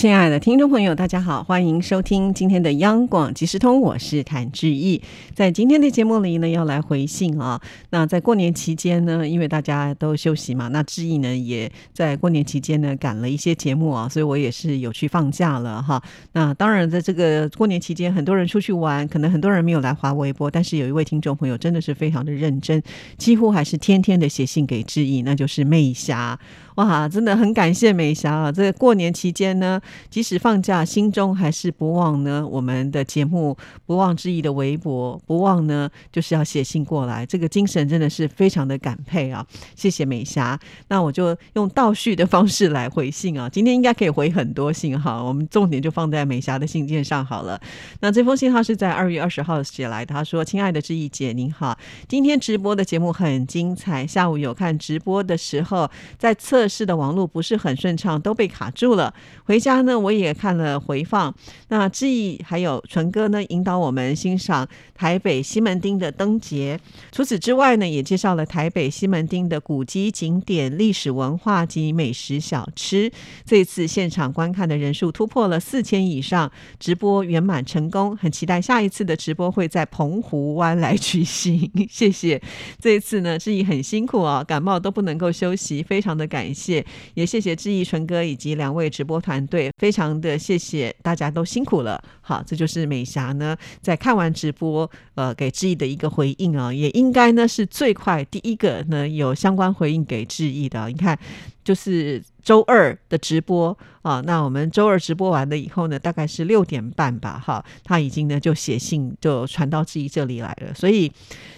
[0.00, 5.02] 亲爱的听众朋友，大家好，欢迎收听今天的央广即时通，我是谭志毅。
[5.34, 7.60] 在今天的节目里呢，要来回信啊。
[7.90, 16.02] 那在过年期间呢，因为大家都休息嘛，那志毅呢也在过年期间呢赶了一些节目啊，所以我也是有去放假了哈。
[16.32, 22.82] 那当然，在这个过年期间，很多人出去玩，可能很多人没有来华微博，但是有一位听众朋友真的是非常的认真，
[23.18, 26.40] 几乎还是天天的写信给志毅，那就是媚霞。
[26.76, 28.52] 哇，真的很感谢美霞啊！
[28.52, 39.44] 这过年期间呢，即使放假，心中还是不忘呢我们的节目，不忘之意的微博，不忘呢就是要写信过来，这个精神真的是非常的感佩啊！
[39.74, 40.58] 谢谢美霞。
[40.88, 47.60] 那我就用倒叙的方式来回信啊，今天应该可以回很多信哈，我们重点就放在美霞的信件上好了。
[48.00, 51.76] 那这封信他是在二月二十号写来的，他说：“亲爱的志毅姐，您好，
[52.08, 59.12] 今天直播的节目很精彩，下午有看直播的时候在测。”是的，网络不是很顺畅，都被卡住了。
[59.44, 61.34] 回家呢，我也看了回放。
[61.68, 66.80] 那志毅还有纯哥呢，引导我们欣赏台北西门町的灯节。
[67.12, 73.10] 除此之外呢，也介绍了台北西门町的古迹景点、历史文化及美食小吃。
[73.44, 78.16] 这次现场观看的人数突破了四千以上，直播圆满成功。
[78.16, 81.70] 很期待下一次的直播会在澎湖湾来举行。
[81.88, 82.40] 谢谢。
[82.78, 86.49] 这一次呢，志毅很辛苦啊，感冒都不能够休息，非常的感。
[86.52, 86.84] 谢，
[87.14, 92.02] 也谢谢志毅纯哥以及两位直播团队，非常的谢谢大家都辛苦了。
[92.20, 100.88] 好，这就是美霞呢在看完直播，呃，给志毅的一个回应啊，也应该呢是最快第一个呢有相关回应给志毅的。
[100.88, 101.18] 你看，
[101.62, 103.76] 就是周二的直播。
[104.02, 111.12] 啊，那我们周二直播完了以后呢，大概是六点半吧，哈，他已经呢就写信就传到志毅这里来了，所以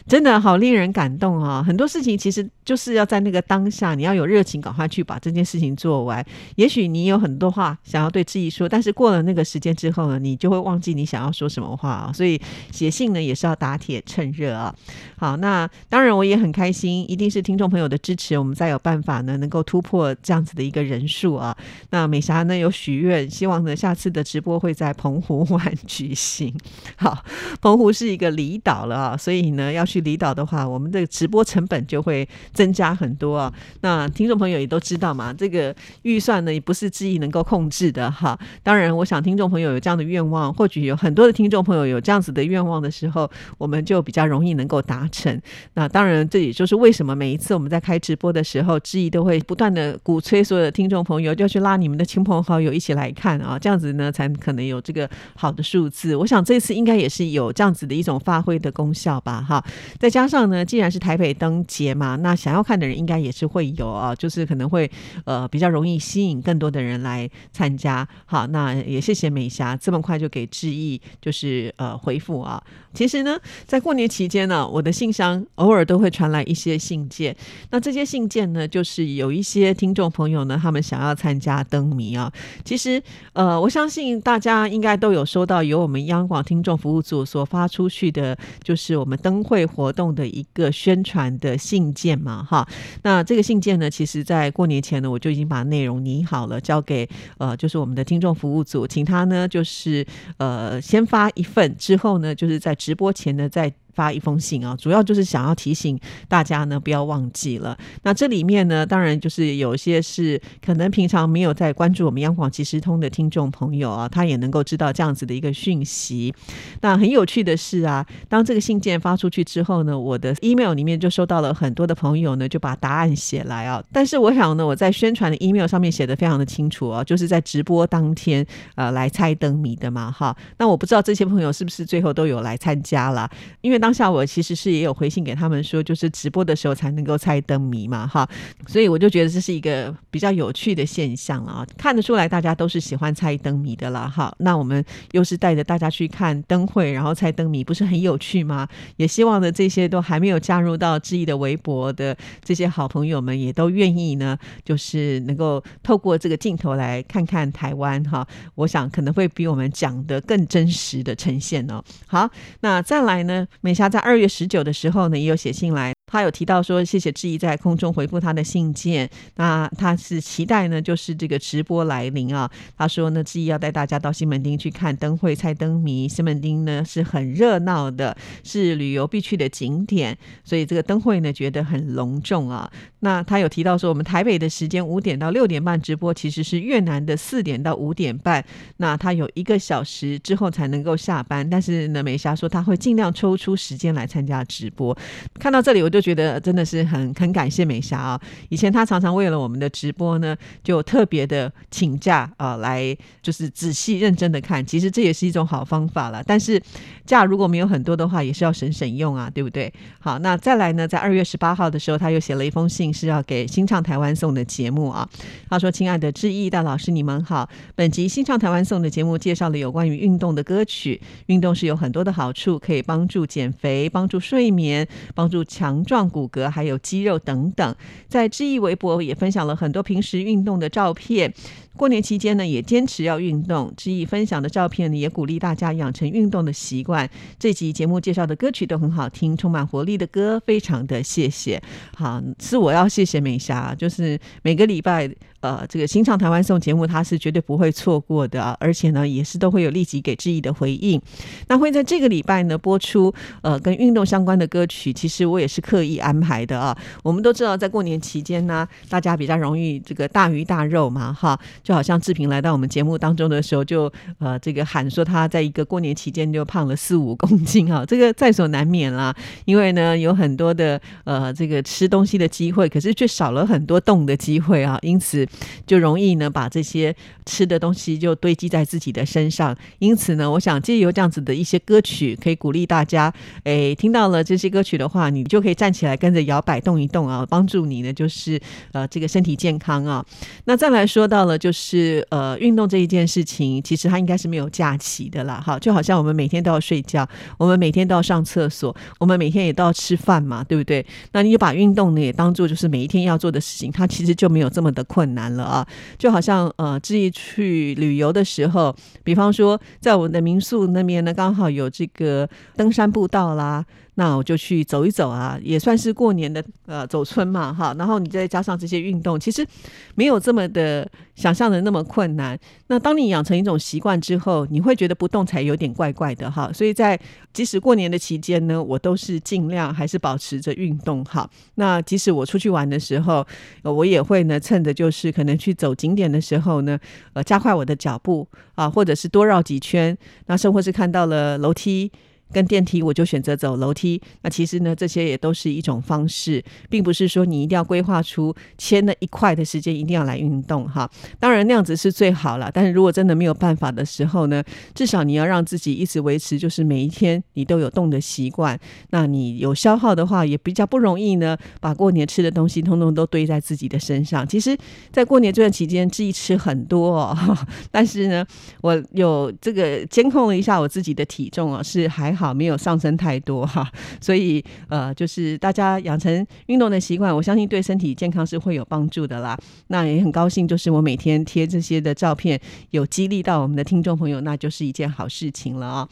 [0.08, 1.62] 真的好令人感动啊！
[1.62, 6.24] 很多事情其实就是要在那个当下，你要有热情，赶快去把这件事情做完。
[6.56, 12.12] 也许你有很多话想要对志毅说，但是过了那个时间之后呢，你就会忘记你想要说什么话啊。
[12.12, 12.40] 所以
[12.72, 14.74] 写信呢也是要打铁趁热啊。
[15.16, 21.56] 好，那当然我也很开心，一定是听众朋友的支持，我们才有办法呢能够突破或这样子的一个人数啊。
[21.90, 22.32] 那美霞。
[22.42, 26.52] 呢有许愿，希望呢下次的直播会在澎湖湾举行。
[26.96, 27.24] 好，
[27.60, 33.52] 澎湖是一个离岛了啊，所以呢要去离岛的话，我们的直播成本就会增加很多啊。
[33.82, 38.38] 那听众朋友也都知道嘛，这个预算呢也不是自己能够控制的哈。
[38.62, 45.40] 当然，我想听众朋友有这样的愿望，或许有很多的听众朋友有这样子的愿望的时候，我们就比较容易能够达成。
[45.74, 52.22] 那当然，这也就是为什么每一次我们在开直播的时候，志毅都会不断的鼓吹所有的听众朋友就要去拉你们的亲。
[52.22, 56.14] 朋好友一起来看啊，这样子呢才可能有这个好的数字。
[56.14, 59.64] 我想这次应该也是有这样子的一种发挥的功效吧，哈。
[59.98, 64.88] 再加上呢，既然是台北灯节嘛，那想要看的人应该也是会有啊，就是可能会
[65.24, 68.06] 呃比较容易吸引更多的人来参加。
[68.24, 72.62] 好，那也谢谢美霞这么快就给致意，就是呃回复啊。
[72.94, 77.34] 其实呢，在过年期间呢，我的信箱偶尔都会传来一些信件。
[77.70, 82.32] 那这些信件呢，就是有一些听众朋友呢，他们想要参加灯谜啊。
[82.64, 83.02] 其实，
[83.32, 92.66] 呃，我相信大家应该都有收到由我们央广听众服务组所发出去的，就是我们灯会活动的一个宣传的信件嘛，哈。
[93.02, 97.08] 那这个信件呢，其实在过年前呢，我就已经把内容拟好了，交给
[97.38, 100.06] 呃，就是我们的听众服务组，请他呢，就是
[100.38, 103.72] 呃，先发一份，之后呢，就是在直播前呢，再。
[103.94, 105.98] 发一封信啊，主要就是想要提醒
[106.28, 107.76] 大家呢，不要忘记了。
[108.02, 116.34] 那这里面呢，当然就是有些是可能平常没有在关注我们央广即时通的听众朋友啊，他也能够知道这样子的一个讯息。
[116.80, 123.84] 那很有趣的是啊，当这个信件发出去之后呢，我的 email 里面就收到了很多的朋友呢，就把答案写来啊。
[123.92, 130.34] 但是我想呢，我在宣传的 email 上面写的非常的清楚啊，就是在直播当天呃来猜灯谜的嘛哈。
[130.56, 133.30] 那我不知道这些朋友是不是最后都有来参加了，
[133.60, 133.81] 因为。
[133.82, 138.24] 当下我其实是也有回信给他们说，就是直播的时候才能够猜灯谜嘛，哈，
[138.68, 148.68] 所以我就觉得这是一个比较有趣的现象啊，看得出来大家都是喜欢猜灯谜的啦，哈，那我们又是带着大家去看灯会，然后猜灯谜，不是很有趣吗？
[148.98, 158.24] 也希望呢这些都还没有加入到志毅的微博的这些好朋友们，也都愿意呢，就是能够透过这个镜头来看看台湾，哈，
[158.54, 161.82] 我想可能会比我们讲的更真实的呈现哦。
[162.06, 162.30] 好，
[162.60, 163.44] 那再来呢？
[163.72, 165.94] 美霞在二月十九的时候呢，也有写信来。
[166.12, 169.08] 他有提到说，谢谢志毅在空中回复他的信件。
[169.36, 172.50] 那他是期待呢，就是这个直播来临啊。
[172.76, 176.06] 他说呢，志毅要带大家到西门町去看灯会、猜灯谜。
[176.06, 178.14] 西门町呢是很热闹的，
[178.44, 182.70] 是旅游必去的景点，所以这个灯会呢觉得很隆重啊。
[183.00, 188.44] 那他有提到说，我们台北的时间五点到六点半直播，其实是越南的四点到五点半。
[188.76, 194.94] 那他有一个小时之后才能够下班，但是呢，美霞说他会尽量抽出时间来参加直播。
[195.40, 198.20] 看到这里，我就觉得真的是很很感谢美霞啊！
[198.48, 204.66] 以前她常常为了我们的直播呢，就特别的请假啊，来就是仔细认真的看。
[204.66, 206.22] 其实这也是一种好方法了。
[206.26, 206.60] 但是
[207.06, 209.72] 假如果没有很多的话，也是要省省用啊，对不对？
[210.00, 215.08] 好，那再来呢，在二月十八号的时候，他又写了一封信，是要给新唱台湾送的节目啊。
[215.48, 217.48] 他说：“亲爱的志毅大老师，你们好。
[217.74, 221.00] 本集新唱台湾送的节目介绍了有关于运动的歌曲。
[221.26, 227.76] 运动是有很多的好处，可以帮助减肥、帮助睡眠、帮助强壮骨骼，还有肌肉等等。
[228.08, 231.30] 在知易微博也分享了很多平时运动的照片。
[231.76, 233.72] 过年期间呢，也坚持要运动。
[233.76, 237.08] 志毅分享的照片呢，也鼓励大家养成运动的习惯。
[237.38, 241.62] 这集节目介绍的歌曲都很好听，充满活力的歌，非常的谢谢。
[241.96, 245.10] 好，是我要谢谢美霞，就是每个礼拜。
[245.42, 251.02] 呃，这个新唱台湾颂节目，他是绝对不会错过的，而且呢，也是都会有立即给志毅的回应。
[251.48, 256.78] 那会在这个礼拜呢播出呃跟运动相关的歌曲，其实我也是刻意安排的啊。
[257.02, 269.14] 我们都知道，在过年期间呢，大家比较容易这个大鱼大肉嘛，哈，就好像志平来到我们节目当中的时候，就呃这个喊说他在一个过年期间就胖了四五公斤啊， 这个在所难免啦。
[269.44, 275.26] 因为呢有很多的呃这个吃东西的机会，可是却少了很多动的机会啊，因此。
[275.66, 276.94] 就容易呢，把这些
[277.24, 279.56] 吃的东西就堆积在自己的身上。
[279.78, 283.12] 因此呢，我想借由这样子的一些歌曲，可以鼓励大家，
[283.44, 288.40] 诶，听到了这些歌曲的话，你就可以站起来跟着摇摆动一动啊，帮助你呢，就是
[288.72, 290.04] 呃，这个身体健康啊。
[290.46, 297.06] 那再来说到了，就是呃，运动这一件事情，其实它应该是没有假期的啦，哈，就好像我们每天都要睡觉，
[297.38, 300.84] 我们每天都要上厕所，我们每天也都要吃饭嘛，对不对？
[301.12, 305.32] 那你就把运动呢也当做就是每一天要做的事情，它其实就没有这么的困难。
[305.36, 305.66] 了啊，
[305.98, 313.64] 就好像呃，志毅去旅游的时候，比方说在我们的民宿那边呢，刚好有这个登山步道啦。
[313.94, 317.74] 那我就去走一走啊，也算是过年的呃走春嘛哈。
[317.78, 319.46] 然后你再加上这些运动，其实
[319.94, 322.38] 没有这么的想象的那么困难。
[322.68, 326.50] 那当你养成一种习惯之后，你会觉得不动才有点怪怪的哈。
[326.54, 326.98] 所以在
[327.34, 331.28] 即使过年的期间呢，我都是尽量还是保持着运动哈。
[331.56, 333.26] 那即使我出去玩的时候，
[333.62, 336.78] 我也会呢趁着就是可能去走景点的时候呢，
[337.12, 339.94] 呃加快我的脚步啊，或者是多绕几圈。
[340.28, 341.92] 那甚或是看到了楼梯。
[342.32, 344.00] 跟电梯，我就选择走楼梯。
[344.22, 350.90] 那其实呢，这些也都是一种方式，并不是说你一定要规划出签了一块的时间一定要来运动哈。
[351.20, 354.42] 当然那样子是最好了，但是如果真的没有办法的时候呢，
[354.74, 358.58] 至少你要让自己一直维持，就是每一天你都有动的习惯。
[358.90, 364.26] 那你有消耗的话，也比较不容易呢，把过年吃的东西通通都堆在自己的身上。
[364.26, 364.56] 其实，
[364.90, 367.36] 在过年这段期间，自己吃很多，哦，
[367.70, 368.24] 但是呢，
[368.60, 372.21] 我有这个监控了一下我自己的体重哦，是还好。
[372.22, 373.68] 好，没有上升太多哈，
[374.00, 379.36] 所以呃，就是大家养成运动的习惯，我相信对身体健康是会有帮助的啦。
[379.66, 385.88] 那也很高兴，就是我每天贴这些的照片，有激励到我们的听众朋友，那就是一件好事情了啊。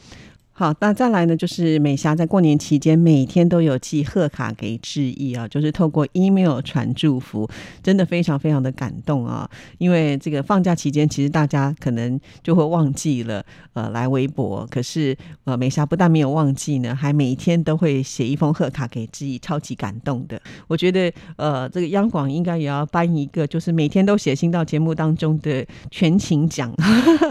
[0.53, 1.35] 好，那再来呢？
[1.35, 7.49] 就是美霞在过年期间每天都有寄贺卡给志毅啊，就是透过 email 传祝福，
[7.81, 9.49] 真的非常非常的感动啊！
[9.79, 13.43] 因为这个放假期间，其实大家可能就会忘记了
[13.73, 20.39] 呃来微博，可是呃美霞不但没有忘记呢，还每天都会写一封贺卡给志毅，超级感动的。
[20.67, 26.71] 我觉得呃这个央广应该也要颁一个，就是每天都写信到节目当中的全勤奖。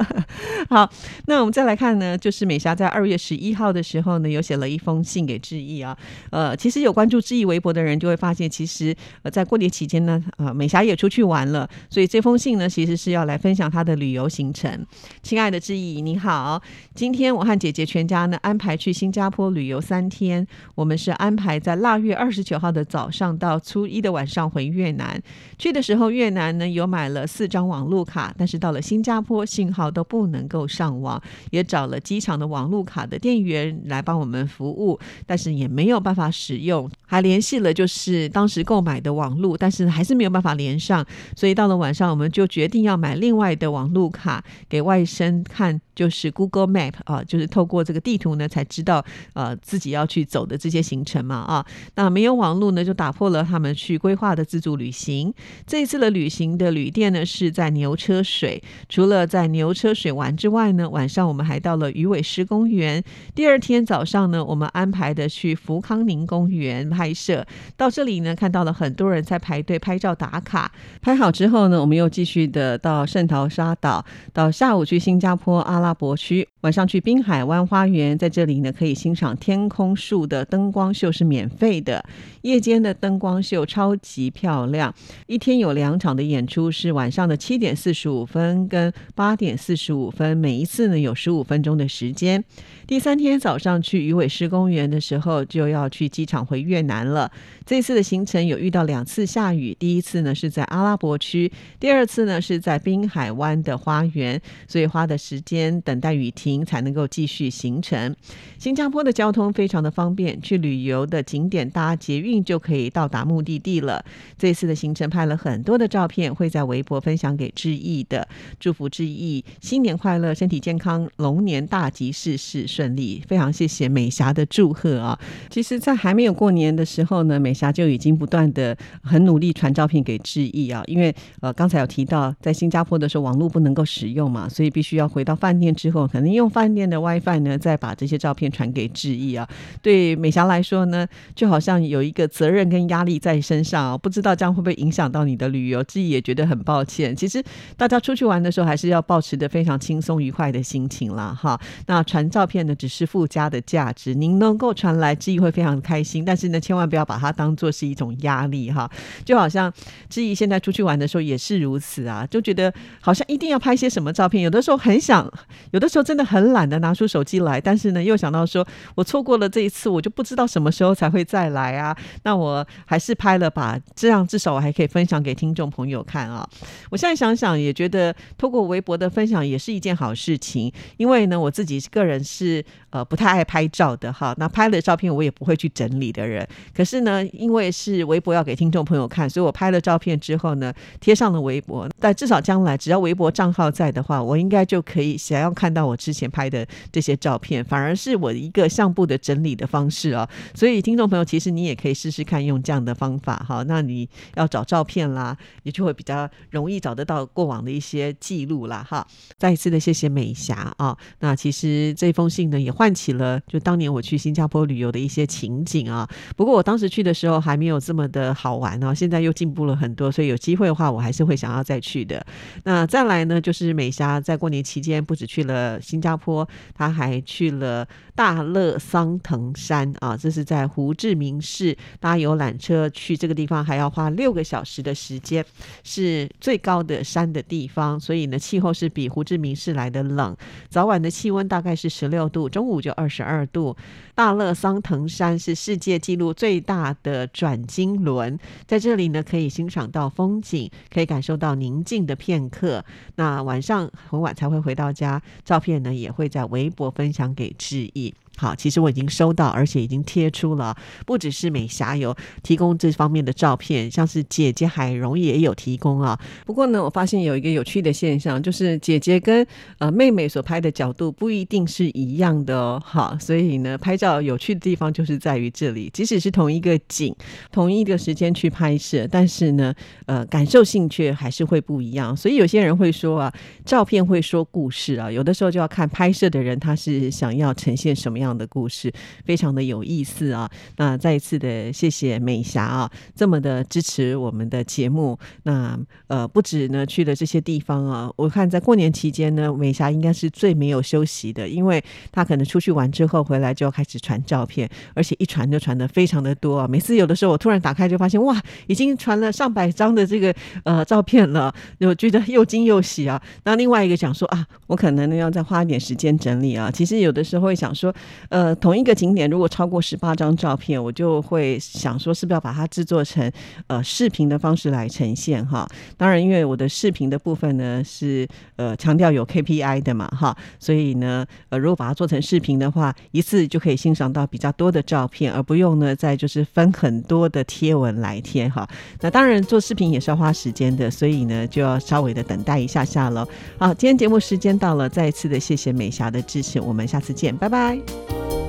[0.69, 0.91] 好，
[1.27, 3.10] 那我们再来看呢，就是美霞在二月。
[3.11, 5.97] 月十一号的时候呢，有写了一封信给志毅啊。
[6.31, 14.87] 呃，其实有关注志毅微博的人就会发现，其实呃在过年期间呢，啊美霞也出去玩了，所以这封信呢其实是要来分享她的旅游行程。
[15.23, 16.63] 亲爱的志毅，你好，
[16.95, 25.21] 今天我和姐姐全家呢安排去新加坡旅游三天，我们是安排在腊月二十九号的早上到初一的晚上回越南。
[25.59, 33.00] 去的时候越南呢有买了四张网路卡，但是到了新加坡信号都不能够上网，也找了机场的网路卡。
[33.07, 41.05] 的店员来帮我们服务，但是也没有办法使用，还联系了就是当时购买的网路，但是还是没有办法连上，
[41.37, 49.05] 所以到了晚上我们就决定要买另外的网路卡给外甥看就是 Google Map 啊，就是透过这个地图呢，才知道
[49.35, 51.67] 呃自己要去走的这些行程嘛啊。
[51.95, 55.33] 那没有网络呢，就打破了他们去规划的自助旅行。
[55.67, 58.63] 这一次的旅行的旅店呢，是在牛车水。
[58.89, 62.90] 除了在牛车水玩之外呢，晚上我们还到了鱼尾狮公园。
[63.35, 67.47] 第二天早上呢，我们安排的去福康宁公园拍摄。
[67.77, 70.73] 到这里呢，看到了很多人在排队拍照打卡。
[71.03, 75.91] 拍好之后呢，我们又继续的到圣淘沙岛，到下午去新加坡阿拉。
[76.01, 82.03] 伯区晚上去滨海湾花园，在这里呢可以欣赏天空树的灯光秀是免费的，
[82.41, 84.95] 夜间的灯光秀超级漂亮。
[85.27, 92.43] 一天有两场的演出，是晚上的七点四十五分跟八点四十五分，每一次呢有十五分钟的时间。
[92.91, 97.31] 第三天早上去鱼尾狮公园的时候，就要去机场回越南了。
[97.65, 105.81] 这次的行程有遇到两次下雨，第一次呢是在阿拉伯区，第二次呢是在滨海湾的花园，所以花的时间。
[105.83, 108.17] 等待雨停才能够继续行程。
[108.59, 114.05] 新加坡的交通非常的方便，去旅游的景点搭捷运就可以到达目的地了。
[114.37, 118.27] 这次的行程拍了很多的照片，会在微博分享给志毅的，
[118.59, 123.23] 祝福志毅新年快乐，身体健康，龙年大吉，事事顺顺利。
[123.29, 125.19] 非常谢谢美霞的祝贺啊！
[125.51, 135.75] 其实，在还没有过年的时候呢，美霞就已经不断的很努力传照片给志毅啊，因为呃刚才有提到在新加坡的时候网络不能够使用嘛，所以必须要回到饭店。
[135.75, 139.47] 之后可能用饭店的 WiFi 呢，再把这些照片传给志毅啊。
[139.83, 145.85] 对美霞来说呢，就好像有一个责任跟压力在身上啊，不知道这样会不会影响到你的旅游。
[145.85, 147.15] 志毅也觉得很抱歉。
[147.15, 147.43] 其实
[147.77, 151.37] 大家出去玩的时候，还是要保持的非常轻松愉快的心情啦。
[151.39, 151.61] 哈。
[151.87, 156.25] 那传照片只是附加的价值，您能够传来，志毅会非常开心。
[156.25, 158.91] 但是呢，千万不要把它当做是一种压力哈。
[159.25, 159.73] 就好像
[160.09, 165.31] 志毅现在出去玩的时候也是如此啊，就觉得好像一定要拍些什么照片，有的时候很想。
[165.73, 171.97] 有的时候真的很懒得拿出手机来，但是呢，又想到说我错过了这一次，我就不知道什么时候才会再来啊。
[172.23, 176.49] 那我还是拍了吧，这样至少我还可以分享给听众朋友看啊。
[176.91, 184.35] 我现在想想也觉得，透过微博的分享也是一件好事情，因为呢，我自己个人是是呃不太爱拍照的哈。
[184.39, 191.89] 那拍了照片我也不会去整理的人，可是呢，因为是微博要给听众朋友看，所以我拍了照片之后呢，贴上了微博。
[192.01, 195.51] 但至少将来只要微博账号在的话，我应该就可以想要。
[195.61, 200.27] 看到我之前拍的这些照片，反而是我一个相簿的整理的方式啊。
[200.55, 203.63] 所以听众朋友，其实你也可以试试看用这样的方法哈。
[203.67, 209.07] 那你要找照片啦，也就会比较容易找得到过往的一些记录啦哈。
[209.37, 210.97] 再一次的谢谢美霞啊。
[211.19, 216.09] 那其实这封信也唤起了就当年我去新加坡旅游的一些情景啊。
[216.37, 222.25] 不过我当时去的时候还没有这么的好玩啊，现在又进步了很多，所以有机会的话，我还是会想要再去的。
[222.65, 225.81] 那再来呢，就是美霞在过年期间不止去了。
[225.81, 227.87] 新加坡，她还去了
[228.21, 235.43] 大乐桑藤山啊，这是在胡志明市搭游览车去这个地方，还要花六个小时的时间，
[235.85, 240.37] 是最高的山的地方，所以呢，气候是比胡志明市来的冷，
[240.69, 243.75] 早晚的气温大概是十六度，中午就二十二度。
[244.15, 252.85] 大乐桑藤山是世界纪录最大的转经轮，在这里呢，可以欣赏到风景，可以感受到宁静的片刻。
[253.15, 255.23] 那晚上很晚才会回到家。
[255.43, 258.10] 照片呢也会在微博分享给志毅。
[258.41, 260.75] 好，其实我已经收到，而且已经贴出了。
[261.05, 266.19] 不只是美霞有提供这方面的照片，像是姐姐海蓉也有提供啊。
[266.47, 272.83] 不过呢，我发现有一个有趣的现象，就是姐姐跟呃妹妹所拍的角度不一定是一样的哦。
[272.83, 277.15] 好，所以呢，拍照有趣的地方就是在于这里，即使是同一个景，
[277.53, 279.75] 同一个时间去拍摄，但是呢，
[280.07, 282.17] 呃，感受性却还是会不一样。
[282.17, 283.31] 所以有些人会说啊，
[283.67, 288.30] 照片会说故事啊，有的时候就要看拍摄的人他是想要呈现什么样。
[288.37, 288.93] 的故事
[289.25, 290.51] 非常的有意思啊！
[290.77, 295.19] 那再一次的谢谢美霞啊，这么的支持我们的节目。
[295.45, 301.83] 那呃，不止呢去了这些地方啊，我看在过年期间呢，美霞应该是最没有休息的，因为
[302.13, 306.69] 她可能出去玩之后回来就要开始传照片，而且一传就传的非常的多啊。
[306.69, 310.35] 每次有的时候我突然打开就发现哇，已经传了上百张的这个
[310.65, 313.21] 呃照片了，我觉得又惊又喜啊。
[313.45, 316.71] 那另外一个想说啊，我可能呢要再花一点时间整理啊。
[316.71, 317.95] 其实有的时候会想说。
[318.29, 323.31] 呃，同一个景点如果超过十八张照片，我就会想说，是不是要把它制作成
[323.67, 325.69] 呃视频的方式来呈现哈？
[325.97, 338.69] 当然，因为我的视频的部分呢是呃强调有 KPI 的嘛哈，所以呢，呃，如果把它做成视频的话，一次就可以欣赏到比较多的照片，而不用呢再就是分很多的贴文来贴哈。
[339.01, 343.27] 那当然做视频也是要花时间的，所以呢就要稍微的等待一下下了。
[343.59, 348.00] 好，今天节目时间到了，再一次的谢谢美霞的支持，我们下次见，拜拜。
[348.09, 348.40] Bye.